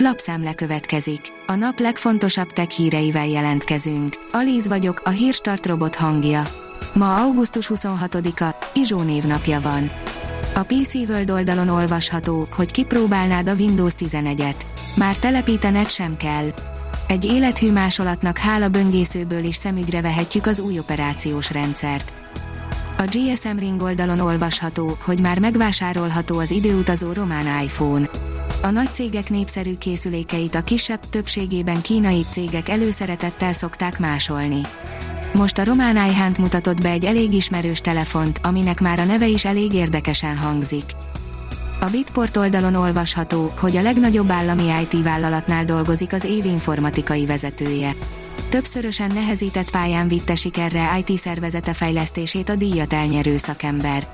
[0.00, 1.20] Lapszemle következik.
[1.46, 4.14] A nap legfontosabb tech híreivel jelentkezünk.
[4.32, 6.48] Alíz vagyok, a hírstart robot hangja.
[6.94, 9.90] Ma augusztus 26-a, Izsó névnapja van.
[10.54, 14.60] A PC World oldalon olvasható, hogy kipróbálnád a Windows 11-et.
[14.96, 16.48] Már telepítened sem kell.
[17.08, 22.12] Egy élethű másolatnak hála böngészőből is szemügyre vehetjük az új operációs rendszert.
[22.98, 28.10] A GSM Ring oldalon olvasható, hogy már megvásárolható az időutazó román iPhone.
[28.62, 34.60] A nagy cégek népszerű készülékeit a kisebb többségében kínai cégek előszeretettel szokták másolni.
[35.34, 39.44] Most a román iHunt mutatott be egy elég ismerős telefont, aminek már a neve is
[39.44, 40.84] elég érdekesen hangzik.
[41.80, 47.94] A Bitport oldalon olvasható, hogy a legnagyobb állami IT vállalatnál dolgozik az év informatikai vezetője.
[48.48, 54.06] Többszörösen nehezített pályán vitte sikerre IT szervezete fejlesztését a díjat elnyerő szakember.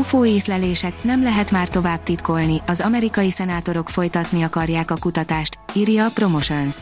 [0.00, 6.04] UFO észlelések nem lehet már tovább titkolni, az amerikai szenátorok folytatni akarják a kutatást, írja
[6.04, 6.76] a Promotions.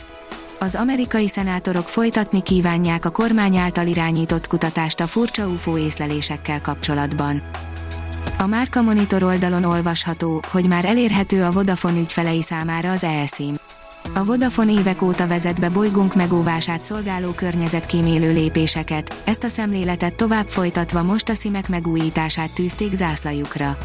[0.59, 7.43] Az amerikai szenátorok folytatni kívánják a kormány által irányított kutatást a furcsa UFO észlelésekkel kapcsolatban.
[8.39, 13.57] A Márka Monitor oldalon olvasható, hogy már elérhető a Vodafone ügyfelei számára az eSIM.
[14.15, 20.49] A Vodafone évek óta vezet be bolygónk megóvását szolgáló környezetkímélő lépéseket, ezt a szemléletet tovább
[20.49, 23.77] folytatva most a szimek megújítását tűzték zászlajukra.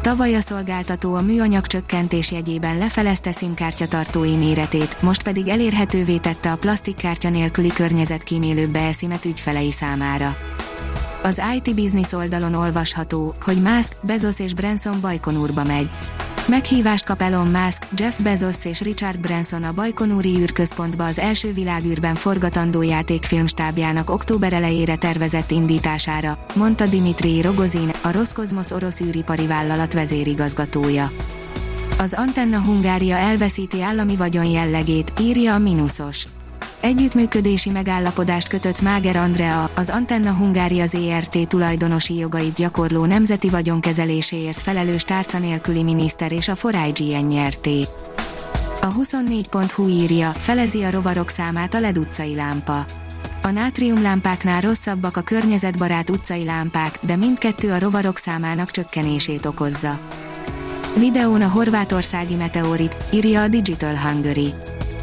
[0.00, 6.50] Tavaly a szolgáltató a műanyag csökkentés jegyében lefelezte SIM-kártya tartói méretét, most pedig elérhetővé tette
[6.50, 10.36] a plastikkártya nélküli környezetkímélőbb beeszimet ügyfelei számára.
[11.22, 15.88] Az IT Business oldalon olvasható, hogy Musk, Bezos és Branson Bajkonurba megy.
[16.48, 22.14] Meghívást kap Elon Musk, Jeff Bezos és Richard Branson a Bajkonúri űrközpontba az első világűrben
[22.14, 31.10] forgatandó játékfilmstábjának október elejére tervezett indítására, mondta Dimitri Rogozin, a Roszkozmosz orosz űripari vállalat vezérigazgatója.
[31.98, 36.26] Az Antenna Hungária elveszíti állami vagyon jellegét, írja a Minusos.
[36.80, 45.02] Együttműködési megállapodást kötött Máger Andrea, az Antenna Hungária ZRT tulajdonosi jogait gyakorló nemzeti vagyonkezeléséért felelős
[45.02, 47.86] tárca nélküli miniszter és a Forágyi nyerté.
[48.80, 52.84] A 24.hu írja, felezi a rovarok számát a LED utcai lámpa.
[53.42, 59.98] A nátriumlámpáknál rosszabbak a környezetbarát utcai lámpák, de mindkettő a rovarok számának csökkenését okozza.
[60.98, 64.54] Videón a horvátországi meteorit, írja a Digital Hungary.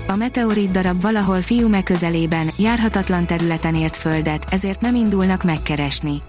[0.08, 6.22] A meteorit darab valahol Fiume közelében, járhatatlan területen ért földet, ezért nem indulnak megkeresni.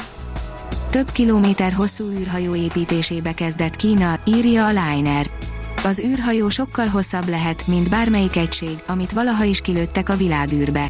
[0.90, 5.26] Több kilométer hosszú űrhajó építésébe kezdett Kína, írja a Liner.
[5.84, 10.86] Az űrhajó sokkal hosszabb lehet, mint bármelyik egység, amit valaha is kilőttek a világűrbe.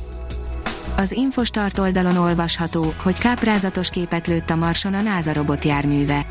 [0.97, 6.27] Az Infostart oldalon olvasható, hogy káprázatos képet lőtt a Marson a NASA robotjárműve.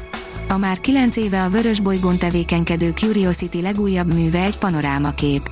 [0.50, 5.50] A már 9 éve a vörös bolygón tevékenykedő Curiosity legújabb műve egy panorámakép.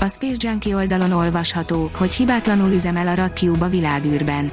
[0.00, 4.50] A Space Junkie oldalon olvasható, hogy hibátlanul üzemel a Rock Cube a világűrben.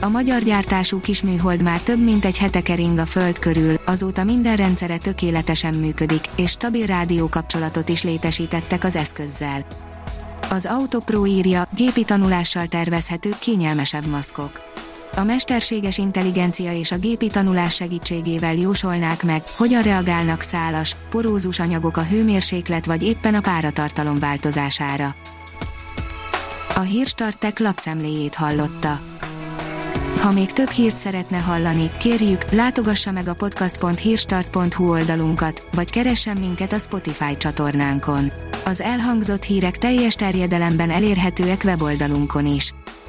[0.00, 4.56] A magyar gyártású kisműhold már több mint egy hete kering a Föld körül, azóta minden
[4.56, 9.66] rendszere tökéletesen működik, és stabil rádiókapcsolatot is létesítettek az eszközzel.
[10.50, 14.50] Az Autopro írja, gépi tanulással tervezhető kényelmesebb maszkok
[15.16, 21.96] a mesterséges intelligencia és a gépi tanulás segítségével jósolnák meg, hogyan reagálnak szálas, porózus anyagok
[21.96, 25.14] a hőmérséklet vagy éppen a páratartalom változására.
[26.74, 29.00] A Hírstartek lapszemléjét hallotta.
[30.20, 36.72] Ha még több hírt szeretne hallani, kérjük, látogassa meg a podcast.hírstart.hu oldalunkat, vagy keressen minket
[36.72, 38.32] a Spotify csatornánkon.
[38.64, 42.74] Az elhangzott hírek teljes terjedelemben elérhetőek weboldalunkon is.